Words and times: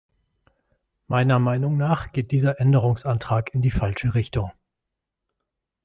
Meiner 1.05 1.37
Meinung 1.37 1.77
nach 1.77 2.11
geht 2.11 2.31
dieser 2.31 2.59
Änderungsantrag 2.59 3.53
in 3.53 3.61
die 3.61 3.69
falsche 3.69 4.15
Richtung. 4.15 4.51